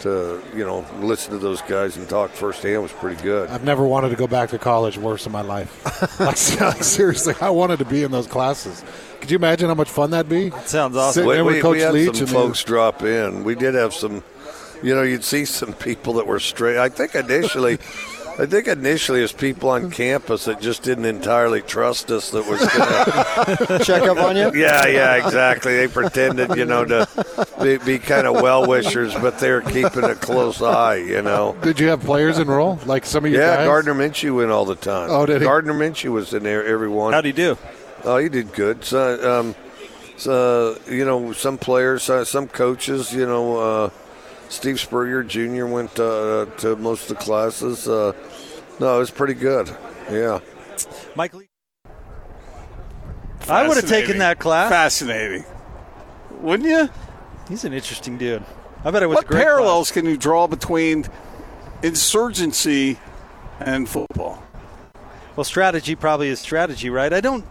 [0.05, 3.51] to you know listen to those guys and talk firsthand was pretty good.
[3.51, 6.21] I've never wanted to go back to college worse in my life.
[6.21, 8.85] like, like, seriously, I wanted to be in those classes.
[9.21, 10.51] Could you imagine how much fun that'd be?
[10.67, 11.15] Sounds awesome.
[11.15, 13.43] Sitting We, there with we, Coach we had Leach some and folks drop in.
[13.45, 14.23] We did have some.
[14.83, 16.77] You know, you'd see some people that were straight.
[16.77, 17.79] I think initially.
[18.37, 22.45] I think initially it was people on campus that just didn't entirely trust us that
[22.47, 24.53] was going to Check up on you.
[24.55, 25.77] Yeah, yeah, exactly.
[25.77, 30.05] They pretended, you know, to be, be kind of well wishers, but they were keeping
[30.05, 31.57] a close eye, you know.
[31.63, 32.81] Did you have players enroll?
[32.87, 33.67] Like some of you Yeah, guys?
[33.67, 35.11] Gardner Minshew went all the time.
[35.11, 35.47] Oh, did he?
[35.47, 37.13] Gardner Minshew was in there every one.
[37.13, 37.57] How'd he do?
[38.03, 38.85] Oh, he did good.
[38.85, 39.55] So, um,
[40.17, 43.91] so you know, some players, uh, some coaches, you know, uh,
[44.49, 45.67] Steve Spurrier Jr.
[45.67, 47.89] went uh, to most of the classes.
[47.89, 48.13] Uh,
[48.81, 49.75] no, it was pretty good.
[50.11, 50.41] Yeah.
[51.15, 51.49] Mike Lee.
[53.49, 54.71] I would have taken that class.
[54.71, 55.45] Fascinating.
[56.41, 56.89] Wouldn't you?
[57.49, 58.45] He's an interesting dude.
[58.85, 61.07] I bet it was what a great parallels can you draw between
[61.83, 62.99] insurgency
[63.61, 64.43] and football?
[65.37, 67.13] Well, strategy probably is strategy, right?
[67.13, 67.45] I don't.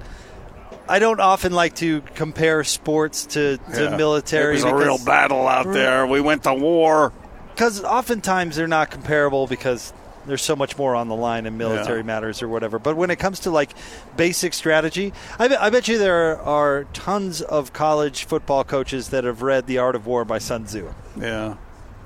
[0.88, 3.98] I don't often like to compare sports to, to Yeah.
[3.98, 4.52] military.
[4.60, 6.06] It was a real battle out there.
[6.06, 7.14] We went to war.
[7.54, 9.94] because oftentimes they're not comparable because
[10.26, 12.04] there's so much more on the line in military Yeah.
[12.06, 12.80] matters or whatever.
[12.80, 13.72] But when it comes to like
[14.18, 19.24] basic strategy, I, bet- I bet you there are tons of college football coaches that
[19.24, 20.94] have read The Art of War by Sun Tzu.
[21.20, 21.56] Yeah,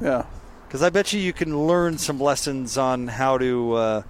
[0.02, 0.24] yeah.
[0.68, 4.02] Because I bet you you can learn some lessons on how to, uh,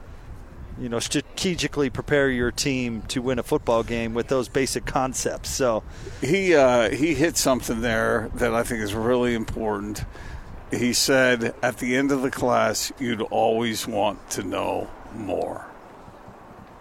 [0.80, 5.50] you know, strategically prepare your team to win a football game with those basic concepts.
[5.50, 5.84] So
[6.22, 10.06] He uh, he hit something there that I think is really important.
[10.72, 15.66] He said at the end of the class, you'd always want to know more.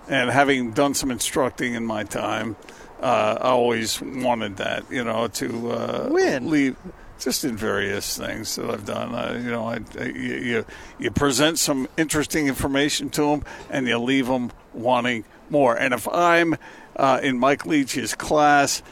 [0.08, 2.56] And having done some instructing in my time,
[3.00, 6.50] uh, I always wanted that, you know, to uh, Win.
[6.50, 6.76] leave
[7.18, 9.14] just in various things that I've done.
[9.14, 10.66] Uh, you know, I, I, you, you
[10.98, 15.76] you present some interesting information to them, and you leave them wanting more.
[15.76, 16.56] And if I'm
[16.96, 18.82] uh, in Mike Leach's class,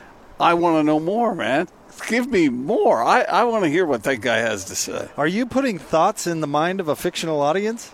[0.40, 1.68] I want to know more, man.
[2.08, 3.02] Give me more.
[3.02, 5.08] I, I want to hear what that guy has to say.
[5.16, 7.92] are you putting thoughts in the mind of a fictional audience?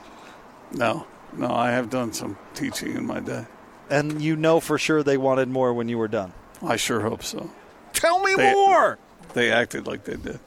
[0.73, 3.45] No, no, I have done some teaching in my day.
[3.91, 6.33] And you know for sure they wanted more when you were done.
[6.63, 7.51] I sure hope so.
[7.93, 8.99] Tell me They- more.
[9.35, 10.41] They acted like they did.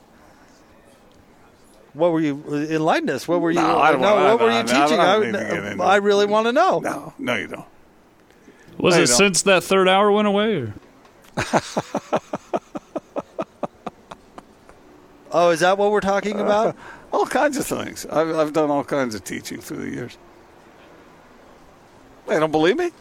[1.94, 3.28] What were you enlighten us?
[3.28, 3.62] What were you?
[3.62, 4.98] No, I don't no, wanna- what were you I teaching?
[4.98, 6.80] don't I, need to get into I really want to know.
[6.80, 7.66] No, no, you don't.
[8.80, 9.16] Was I it don't.
[9.18, 10.56] since that third hour went away?
[10.56, 10.74] Or?
[15.34, 16.76] Oh, is that what we're talking uh, about?
[17.12, 18.06] All kinds of things.
[18.06, 20.18] I've, I've done all kinds of teaching through the years.
[22.28, 22.92] They don't believe me?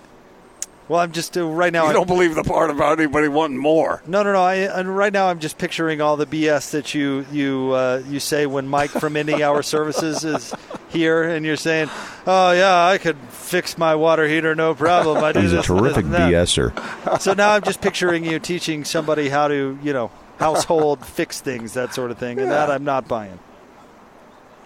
[0.93, 1.83] Well, I'm just uh, right now.
[1.85, 4.03] You I'm- don't believe the part about anybody wanting more.
[4.07, 4.43] no, no, no.
[4.43, 8.21] I, and right now, I'm just picturing all the BS that you you uh, you
[8.21, 10.55] say when Mike from Indie Hour Services is
[10.91, 11.89] here, and you're saying,
[12.27, 15.69] "Oh yeah, I could fix my water heater, no problem." I do He's a this
[15.71, 17.21] and this terrific and that." BSer.
[17.21, 21.73] So now I'm just picturing you teaching somebody how to, you know, household fix things,
[21.73, 23.39] that sort of thing, and that I'm not buying.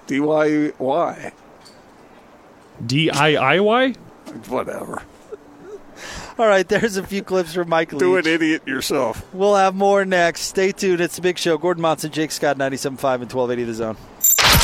[0.08, 1.32] DIY.
[2.84, 3.92] D I I Y?
[4.48, 5.02] Whatever.
[6.38, 8.00] All right, there's a few clips from Mike Leach.
[8.00, 9.26] Do an idiot yourself.
[9.32, 10.42] We'll have more next.
[10.42, 11.00] Stay tuned.
[11.00, 11.56] It's the big show.
[11.56, 13.96] Gordon Monson, Jake Scott, 97.5 and 1280 The Zone.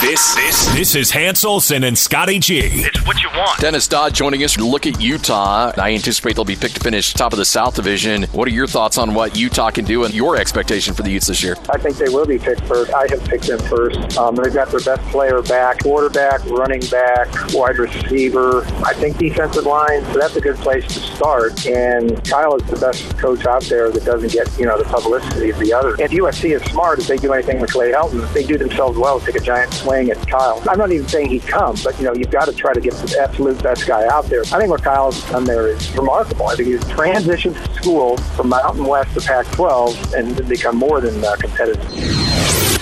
[0.03, 2.59] This this this is Hans Olsen and Scotty G.
[2.59, 3.61] It's what you want.
[3.61, 5.71] Dennis Dodd joining us look at Utah.
[5.77, 8.25] I anticipate they'll be picked to finish top of the South Division.
[8.33, 11.29] What are your thoughts on what Utah can do and your expectation for the Utes
[11.29, 11.55] this year?
[11.71, 12.93] I think they will be picked first.
[12.93, 14.19] I have picked them first.
[14.19, 18.65] Um, they've got their best player back, quarterback, running back, wide receiver.
[18.85, 20.05] I think defensive line.
[20.07, 21.65] So that's a good place to start.
[21.65, 25.51] And Kyle is the best coach out there that doesn't get you know the publicity
[25.51, 26.01] of the others.
[26.01, 26.99] And USC is smart.
[26.99, 29.21] If they do anything with Clay Helton, they do themselves well.
[29.21, 30.63] Take a giant swing at Kyle.
[30.69, 32.95] I'm not even saying he'd come, but you know you've got to try to get
[32.95, 34.43] the absolute best guy out there.
[34.53, 36.49] I think what Kyle's done there is remarkable.
[36.49, 41.37] I think he's transitioned school from Mountain West to Pac-12 and become more than uh,
[41.37, 41.83] competitive.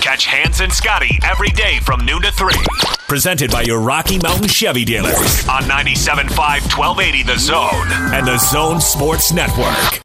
[0.01, 2.53] Catch Hans and Scotty every day from noon to 3.
[3.07, 6.31] Presented by your Rocky Mountain Chevy dealers on 97.5
[6.77, 10.01] 1280 The Zone and The Zone Sports Network.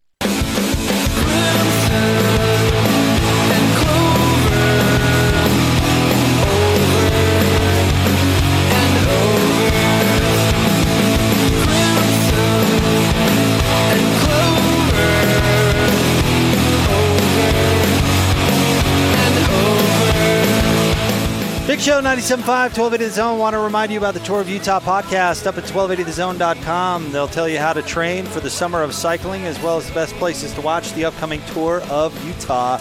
[21.87, 23.38] Show 97.5, 1280 The Zone.
[23.38, 27.12] Want to remind you about the Tour of Utah podcast up at 1280thezone.com.
[27.12, 29.94] They'll tell you how to train for the summer of cycling as well as the
[29.94, 32.81] best places to watch the upcoming Tour of Utah.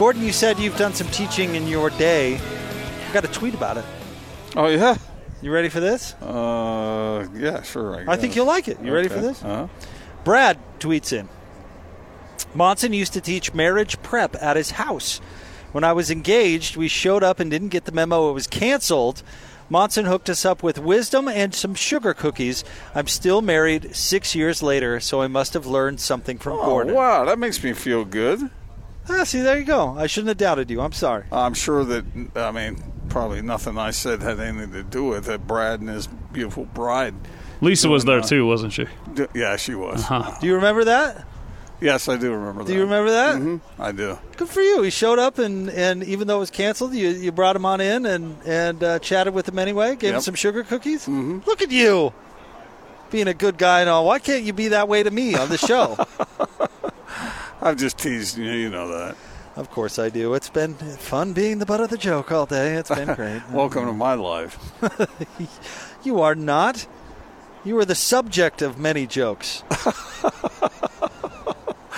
[0.00, 2.38] Gordon, you said you've done some teaching in your day.
[2.38, 3.84] I got a tweet about it.
[4.56, 4.96] Oh, yeah?
[5.42, 6.14] You ready for this?
[6.14, 8.00] Uh, yeah, sure.
[8.00, 8.80] I, I think you'll like it.
[8.82, 9.44] You ready for this?
[9.44, 9.68] Uh-huh.
[10.24, 11.28] Brad tweets in
[12.52, 15.20] Monson used to teach marriage prep at his house.
[15.72, 19.22] When I was engaged, we showed up and didn't get the memo it was canceled.
[19.68, 22.64] Monson hooked us up with wisdom and some sugar cookies.
[22.94, 26.94] I'm still married six years later, so I must have learned something from Oh, Gordon.
[26.94, 28.50] wow, that makes me feel good.
[29.08, 29.96] Ah, see, there you go.
[29.96, 30.80] I shouldn't have doubted you.
[30.80, 31.24] I'm sorry.
[31.30, 32.04] I'm sure that,
[32.34, 35.46] I mean, probably nothing I said had anything to do with it.
[35.46, 37.14] Brad and his beautiful bride.
[37.60, 38.86] Lisa was there uh, too, wasn't she?
[39.14, 40.04] d- Yeah, she was.
[40.40, 41.26] Do you remember that?
[41.80, 42.68] Yes, I do remember that.
[42.68, 43.36] Do you remember that?
[43.38, 44.18] hmm I do.
[44.36, 44.82] Good for you.
[44.82, 47.80] He showed up, and, and even though it was canceled, you, you brought him on
[47.80, 51.02] in and, and uh, chatted with him anyway, gave him some sugar cookies.
[51.02, 51.40] Mm-hmm.
[51.46, 52.12] Look at you
[53.10, 54.04] being a good guy and all.
[54.06, 55.96] Why can't you be that way to me on the show?
[57.62, 58.44] I've just teased you.
[58.50, 59.16] You know that.
[59.56, 60.34] Of course I do.
[60.34, 62.74] It's been fun being the butt of the joke all day.
[62.76, 63.42] It's been great.
[63.50, 64.58] Welcome to my life.
[66.04, 66.86] you are not.
[67.64, 69.62] You are the subject of many jokes.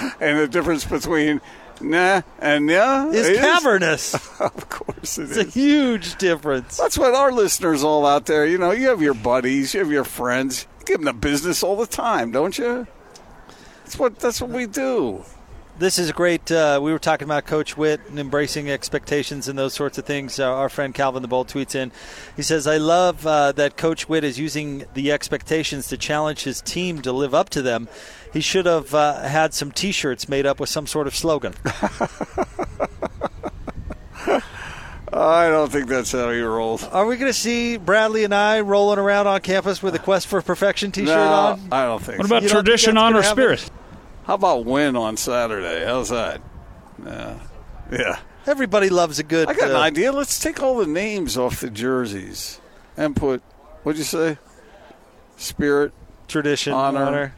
[0.21, 1.41] and the difference between
[1.81, 4.15] nah and yeah is, is cavernous.
[4.41, 5.39] of course it it's is.
[5.39, 6.77] a huge difference.
[6.77, 8.47] That's what our listeners all out there.
[8.47, 10.67] You know, you have your buddies, you have your friends.
[10.81, 12.87] You give them the business all the time, don't you?
[13.85, 15.25] That's what that's what we do.
[15.79, 16.53] This is great.
[16.53, 20.39] Uh, we were talking about Coach Witt and embracing expectations and those sorts of things.
[20.39, 21.91] Uh, our friend Calvin the Bold tweets in.
[22.37, 26.61] He says, I love uh, that Coach Witt is using the expectations to challenge his
[26.61, 27.89] team to live up to them.
[28.33, 31.55] He should have uh, had some t shirts made up with some sort of slogan.
[35.15, 36.85] I don't think that's how he rolls.
[36.85, 40.41] Are we going to see Bradlee Anae rolling around on campus with a Quest for
[40.41, 41.69] Perfection t shirt no, on?
[41.71, 42.39] I don't think What so.
[42.39, 43.71] about tradition, honor, spirit?
[44.25, 45.85] How about win on Saturday?
[45.85, 46.41] How's that?
[47.05, 47.39] Yeah.
[47.91, 48.19] Yeah.
[48.47, 49.49] Everybody loves a good.
[49.49, 50.13] I got an uh, idea.
[50.13, 52.61] Let's take all the names off the jerseys
[52.97, 53.43] and put,
[53.83, 54.39] what'd you say?
[55.37, 55.93] Spirit,
[56.27, 57.05] tradition, honor.
[57.05, 57.35] honor.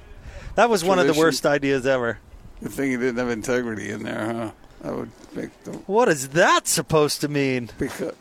[0.54, 2.18] That was one of the worst ideas ever.
[2.62, 4.50] The thing you didn't have integrity in there, huh?
[4.82, 7.70] That would make the What is that supposed to mean?
[7.78, 8.14] because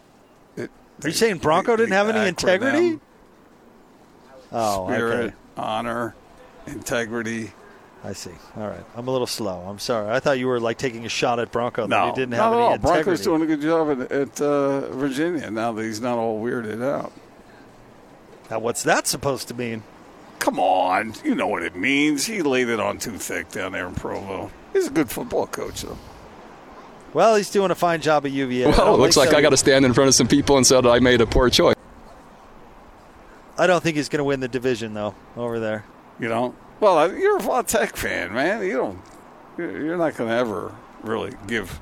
[0.57, 0.71] it,
[1.03, 2.99] Are you saying Bronco didn't have any integrity?
[4.51, 5.35] Oh, spirit, okay.
[5.57, 6.15] honor,
[6.67, 7.51] integrity.
[8.03, 8.31] I see.
[8.57, 8.83] All right.
[8.97, 9.61] I'm a little slow.
[9.67, 10.11] I'm sorry.
[10.11, 12.37] I thought you were like taking a shot at Bronco that No, he didn't not
[12.37, 12.73] have at any all.
[12.73, 13.03] integrity.
[13.03, 16.83] Bronco's doing a good job at, at uh, Virginia now that he's not all weirded
[16.83, 17.13] out.
[18.51, 19.83] Now, what's that supposed to mean?
[20.43, 22.25] Come on, you know what it means.
[22.25, 24.51] He laid it on too thick down there in Provo.
[24.73, 25.97] He's a good football coach, though.
[27.13, 28.67] Well, he's doing a fine job at UVA.
[28.67, 30.81] Well, it looks like I got to stand in front of some people and say
[30.81, 31.77] that I made a poor choice.
[33.57, 35.85] I don't think he's going to win the division though over there.
[36.19, 38.65] You know, well, uh, you're a Va Tech fan, man.
[38.65, 39.01] You don't.
[39.57, 41.79] you're you're not going to ever really give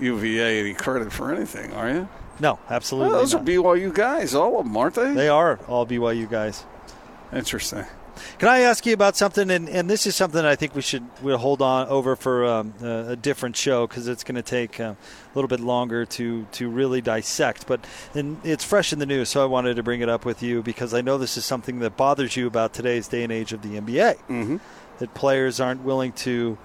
[0.00, 2.08] UVA any credit for anything, are you?
[2.40, 3.10] No, absolutely.
[3.10, 3.42] Well, those not.
[3.42, 5.14] are BYU guys, all of them, aren't they?
[5.14, 6.64] They are all BYU guys.
[7.32, 7.84] Interesting.
[8.38, 9.50] Can I ask you about something?
[9.50, 12.74] And, and this is something I think we should we'll hold on over for um,
[12.80, 16.46] a, a different show because it's going to take uh, a little bit longer to
[16.52, 17.66] to really dissect.
[17.66, 17.84] But
[18.14, 20.62] and it's fresh in the news, so I wanted to bring it up with you
[20.62, 23.62] because I know this is something that bothers you about today's day and age of
[23.62, 24.16] the NBA.
[24.16, 24.56] Mm-hmm.
[24.98, 26.56] That players aren't willing to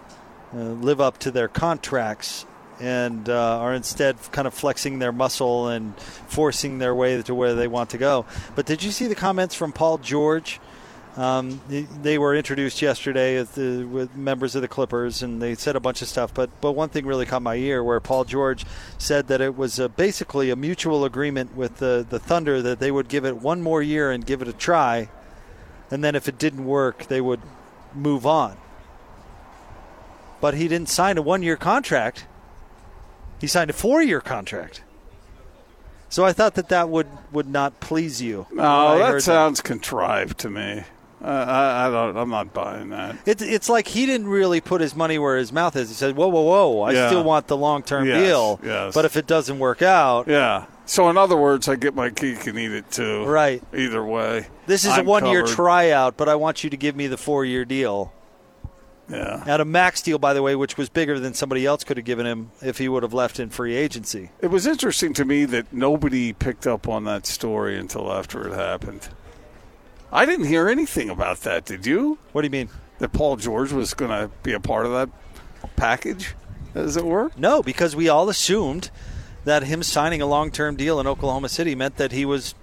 [0.53, 2.45] uh, live up to their contracts
[2.81, 5.95] and uh, are instead kind of flexing their muscle and
[6.27, 8.25] forcing their way to where they want to go.
[8.55, 10.59] But did you see the comments from Paul George?
[11.17, 11.59] Um,
[12.01, 16.01] they- were introduced yesterday the, with members of the Clippers, and they said a bunch
[16.01, 16.33] of stuff.
[16.33, 18.65] But but one thing really caught my ear, where Paul George
[18.97, 22.91] said that it was uh basically a mutual agreement with the the Thunder that they
[22.91, 25.09] would give it one more year and give it a try,
[25.91, 27.41] and then if it didn't work, they would
[27.93, 28.55] move on.
[30.39, 32.25] But he didn't sign a one year contract.
[33.41, 34.83] He signed a four year contract.
[36.09, 38.45] So I thought that that would, would not please you.
[38.49, 40.83] when No, that heard sounds contrived to me.
[41.23, 42.17] Uh, I, I don't.
[42.17, 43.15] I'm not buying that.
[43.27, 45.89] It's it's like he didn't really put his money where his mouth is.
[45.89, 46.81] He said, "Whoa, whoa, whoa!
[46.81, 47.07] I Yeah.
[47.09, 48.93] still want the long term Yes, deal, yes.
[48.95, 50.65] but if it doesn't work out, Yeah.
[50.85, 53.23] So in other words, I get my cake and eat it too.
[53.25, 53.61] Right.
[53.73, 54.47] Either way.
[54.65, 56.17] this is a I'm one year tryout.
[56.17, 58.11] But I want you to give me the four year deal
[59.11, 59.43] Yeah.
[59.45, 62.05] at a max deal, by the way, which was bigger than somebody else could have
[62.05, 64.29] given him if he would have left in free agency.
[64.39, 68.53] It was interesting to me that nobody picked up on that story until after it
[68.55, 69.09] happened.
[70.11, 71.65] I didn't hear anything about that.
[71.65, 72.17] Did you?
[72.31, 72.69] What do you mean?
[72.99, 75.09] That Paul George was going to be a part of that
[75.75, 76.35] package,
[76.75, 77.31] as it were.
[77.37, 78.91] No, because we all assumed
[79.45, 82.53] that him signing a long term deal in Oklahoma City meant that he was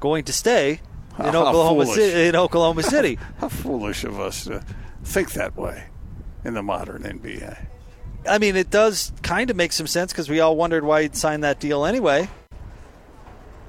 [0.00, 0.80] going to stay
[1.18, 1.96] in How Oklahoma foolish.
[1.96, 2.28] City.
[2.28, 3.18] In Oklahoma City.
[3.40, 4.62] How foolish of us to
[5.08, 5.84] think that way
[6.44, 7.66] in the modern NBA.
[8.28, 11.16] I mean, it does kind of make some sense because we all wondered why he'd
[11.16, 12.28] signed that deal anyway.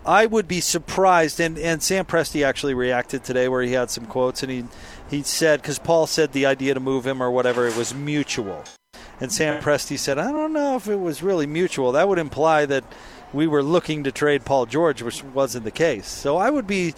[0.06, 4.06] I would be surprised, and, and Sam Presti actually reacted today where he had some
[4.06, 4.66] quotes, and he,
[5.10, 8.64] he said, because Paul said the idea to move him or whatever, it was mutual.
[9.20, 11.92] And Sam Presti said, I don't know if it was really mutual.
[11.92, 12.86] That would imply that
[13.34, 16.08] we were looking to trade Paul George, which wasn't the case.
[16.08, 16.96] So I would be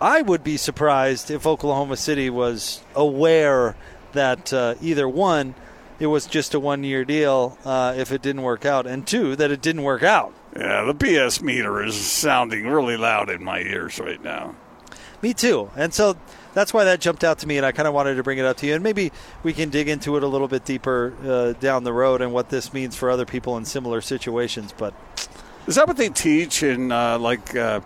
[0.00, 3.76] I would be surprised if Oklahoma City was aware
[4.12, 5.54] that uh, either one,
[5.98, 9.36] it was just a one year deal uh, if it didn't work out, and two,
[9.36, 10.32] that it didn't work out.
[10.56, 14.54] Yeah, the BS meter is sounding really loud in my ears right now.
[15.22, 15.70] Me too.
[15.76, 16.16] And so
[16.54, 18.44] that's why that jumped out to me, and I kind of wanted to bring it
[18.46, 18.74] up to you.
[18.74, 22.22] And maybe we can dig into it a little bit deeper uh, down the road
[22.22, 24.74] and what this means for other people in similar situations.
[24.76, 24.94] But
[25.66, 27.80] Is that what they teach in uh, like uh,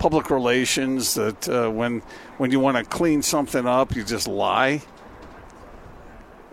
[0.00, 1.14] public relations?
[1.14, 2.02] That uh, when
[2.38, 4.82] when you want to clean something up, you just lie.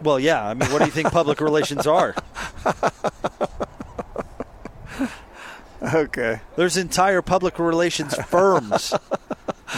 [0.03, 0.45] well, yeah.
[0.45, 2.13] I mean, what do you think public relations are?
[5.93, 6.41] okay.
[6.55, 8.93] There's entire public relations firms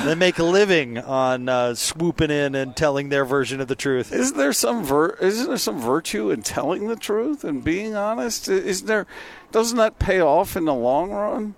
[0.04, 4.12] that make a living on uh, swooping in and telling their version of the truth.
[4.12, 8.48] Isn't there some vir- isn't there some virtue in telling the truth and being honest?
[8.50, 9.08] Isn't there?
[9.52, 11.56] Doesn't that pay off in the long run?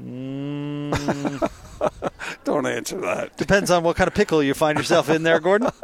[0.00, 1.50] Mm.
[2.44, 3.36] Don't answer that.
[3.36, 5.70] Depends on what kind of pickle you find yourself in there, Gordon.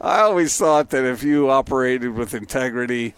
[0.00, 3.14] I always thought that if you operated with integrity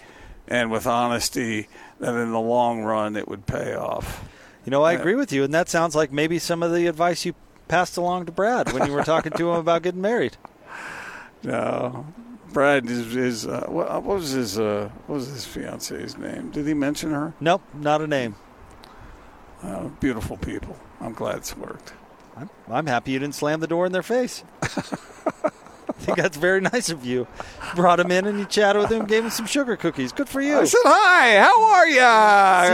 [0.46, 1.68] and with honesty,
[1.98, 4.28] that in the long run it would pay off.
[4.64, 7.24] You know, I agree with you, and that sounds like maybe some of the advice
[7.24, 7.34] you
[7.68, 10.36] passed along to Brad when you were talking to him about getting married.
[11.42, 12.06] No,
[12.52, 16.50] Brad is, is uh, what, what was his uh, what was his fiance's name?
[16.50, 17.34] Did he mention her?
[17.40, 18.36] Nope, not a name.
[19.62, 20.78] Uh, beautiful people.
[21.00, 21.92] I'm glad it's worked.
[22.36, 24.44] I'm, I'm happy you didn't slam the door in their face.
[24.62, 27.26] I think that's very nice of you.
[27.74, 30.12] Brought him in and you chatted with him, gave him some sugar cookies.
[30.12, 30.58] Good for you.
[30.58, 31.88] I said, "Hi, how are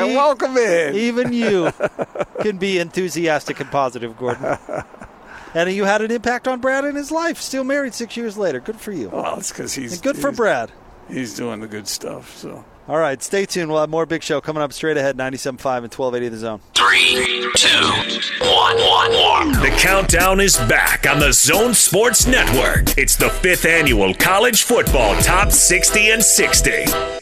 [0.09, 0.17] you?
[0.17, 1.73] Welcome in." Even you
[2.41, 4.59] can be enthusiastic and positive, Gordon.
[5.55, 7.39] And you had an impact on Brad in his life.
[7.41, 8.61] Still married six years later.
[8.61, 9.11] Good for you.
[9.11, 10.73] Well, it's because he's And good for Brad.
[11.09, 12.37] He's doing the good stuff.
[12.37, 13.71] So All right, stay tuned.
[13.71, 15.45] We'll have more Big Show coming up straight ahead, 97.5
[15.85, 16.61] and 1280 The Zone.
[16.75, 19.53] Three, two, one, one, one.
[19.53, 22.97] The countdown is back on the Zone Sports Network.
[22.97, 27.22] It's the fifth annual College Football Top 60 and 60.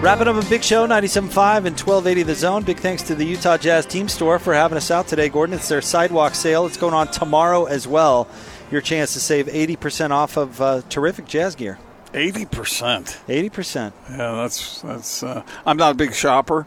[0.00, 2.62] Wrapping up a big show, 97.5 and 1280 The Zone.
[2.62, 5.54] Big thanks to the Utah Jazz Team Store for having us out today, Gordon.
[5.54, 6.64] It's their sidewalk sale.
[6.64, 8.26] It's going on tomorrow as well.
[8.70, 11.78] Your chance to save 80% off of uh, terrific jazz gear.
[12.14, 13.20] eighty percent.
[13.28, 13.92] 80%.
[14.10, 15.22] Yeah, that's that's.
[15.22, 16.66] Uh, I'm not a big shopper,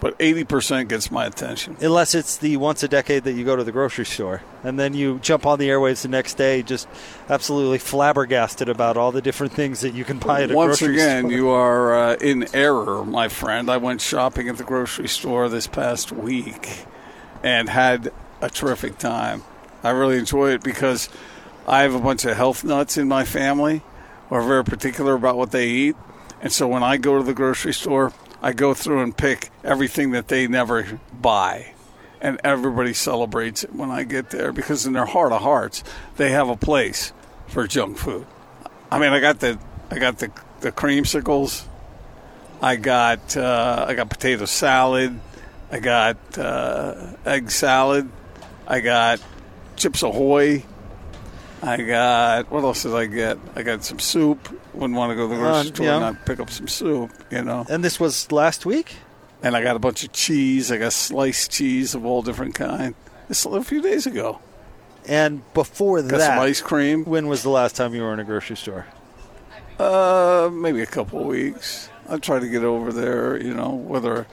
[0.00, 1.76] but eighty percent gets my attention.
[1.80, 4.42] Unless it's the once a decade that you go to the grocery store.
[4.62, 6.88] And then you jump on the airwaves the next day just
[7.28, 10.94] absolutely flabbergasted about all the different things that you can buy at a Once grocery
[10.94, 11.22] again, store.
[11.22, 13.70] Once again, you are uh, in error, my friend.
[13.70, 16.84] I went shopping at the grocery store this past week
[17.42, 19.42] and had a terrific time.
[19.82, 21.08] I really enjoy it because
[21.66, 23.82] I have a bunch of health nuts in my family
[24.28, 25.96] who are very particular about what they eat.
[26.40, 28.12] And so when I go to the grocery store,
[28.42, 31.74] I go through and pick everything that they never buy.
[32.20, 35.84] And everybody celebrates it when I get there because in their heart of hearts,
[36.16, 37.12] they have a place
[37.46, 38.26] for junk food.
[38.90, 39.58] I mean, I got the
[39.90, 40.30] I got the
[40.60, 41.64] the creamsicles.
[42.60, 45.20] I got uh, I got potato salad.
[45.70, 48.10] I got uh, egg salad.
[48.66, 49.20] I got
[49.76, 50.64] Chips Ahoy.
[51.62, 53.38] I got what else did I get?
[53.56, 54.48] I got some soup.
[54.74, 55.92] Wouldn't want to go to the grocery Uh, store yeah.
[55.94, 57.66] and not pick up some soup, you know.
[57.68, 58.94] And this was last week?
[59.42, 60.70] And I got a bunch of cheese.
[60.70, 62.94] I got sliced cheese of all different kind.
[63.28, 64.40] This a few days ago.
[65.06, 67.04] And before Got that, some ice cream.
[67.04, 68.86] when was the last time you were in a grocery store?
[69.78, 71.88] Uh, maybe a couple of weeks.
[72.08, 74.26] I try to get over there, you know, whether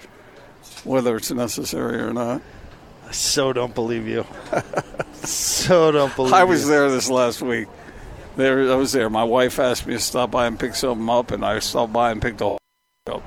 [0.83, 2.41] whether it's necessary or not.
[3.07, 4.25] I so don't believe you.
[5.13, 6.69] so don't believe I was you.
[6.69, 7.67] there this last week.
[8.35, 9.09] There, I was there.
[9.09, 12.11] My wife asked me to stop by and pick something up, and I stopped by
[12.11, 12.59] and picked a whole
[13.07, 13.23] up.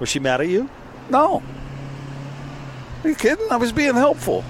[0.00, 0.68] Was she mad at you?
[1.10, 1.42] No.
[3.04, 3.46] Are you kidding?
[3.50, 4.44] I was being helpful.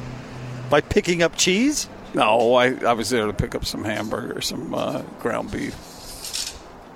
[0.70, 1.88] By picking up cheese?
[2.14, 5.74] No, I, I was there to pick up some hamburger, some uh, ground beef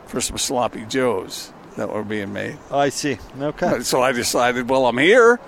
[0.07, 2.57] for some sloppy joes that were being made.
[2.71, 3.19] Oh, I see.
[3.39, 3.81] Okay.
[3.81, 5.39] So I decided, well, I'm here.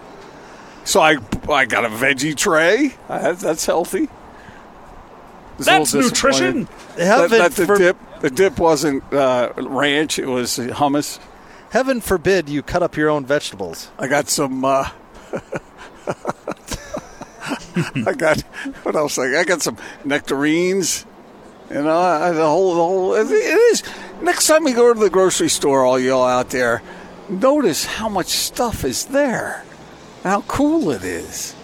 [0.84, 1.16] So I
[1.48, 2.94] I got a veggie tray.
[3.08, 4.08] I, that's healthy.
[5.58, 6.64] That's nutrition.
[6.64, 11.18] disappointed That, Heaven that the for- dip the dip wasn't uh, ranch; it was hummus.
[11.70, 13.90] Heaven forbid you cut up your own vegetables.
[13.98, 14.64] I got some.
[14.64, 14.88] Uh,
[18.06, 18.40] I got
[18.82, 19.18] what else?
[19.18, 21.04] I, I got some nectarines.
[21.70, 23.14] You know, I, the whole the whole.
[23.14, 23.82] It is.
[24.22, 26.82] Next time you go to the grocery store, all y'all out there,
[27.28, 29.64] notice how much stuff is there,
[30.24, 31.54] how cool it is.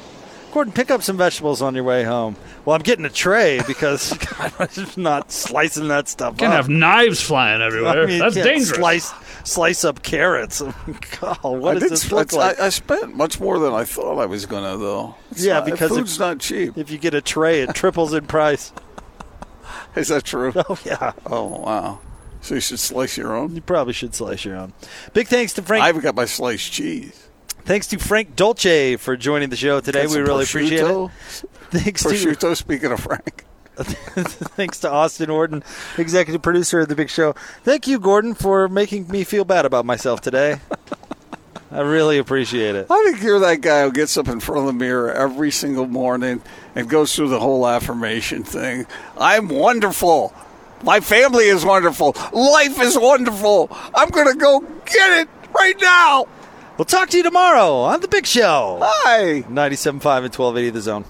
[0.53, 2.37] Gordon, pick up some vegetables on your way home.
[2.65, 4.17] Well, I'm getting a tray because
[4.59, 6.35] I'm not slicing that stuff up.
[6.35, 6.57] You Can't up.
[6.63, 8.03] have knives flying everywhere.
[8.03, 8.69] I mean, That's dangerous.
[8.71, 9.13] Slice,
[9.45, 10.61] slice up carrots.
[11.21, 12.61] God, what I does this look like?
[12.61, 15.15] I, I spent much more than I thought I was going to, though.
[15.31, 16.77] It's yeah, not- because food's if, not cheap.
[16.77, 18.73] If you get a tray, it triples in price.
[19.97, 20.53] Is that true?
[20.57, 21.13] Oh yeah.
[21.27, 22.01] Oh wow.
[22.41, 23.55] So you should slice your own.
[23.55, 24.73] You probably should slice your own.
[25.13, 25.83] Big thanks to Frank.
[25.83, 27.30] I haven't got my sliced cheese.
[27.65, 30.07] Thanks to Frank Dolce for joining the show today.
[30.07, 31.11] We really appreciate it.
[31.71, 33.45] Thanks to Speaking of Frank.
[33.81, 35.63] Thanks to Austin Orton,
[35.97, 37.33] executive producer of the Big Show.
[37.63, 40.57] Thank you, Gordon, for making me feel bad about myself today.
[41.73, 42.89] I really appreciate it.
[42.91, 45.87] I think you're that guy who gets up in front of the mirror every single
[45.87, 46.43] morning
[46.75, 48.87] and goes through the whole affirmation thing.
[49.17, 50.35] I'm wonderful.
[50.83, 52.17] My family is wonderful.
[52.33, 53.69] Life is wonderful.
[53.95, 56.27] I'm going to go get it right now.
[56.81, 58.79] We'll talk to you tomorrow on The Big Show.
[58.81, 59.43] Hi.
[59.43, 61.05] 97.5 and 1280 The Zone.